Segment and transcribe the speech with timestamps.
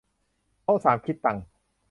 [0.63, 1.43] โต๊ะสามคิดตังค์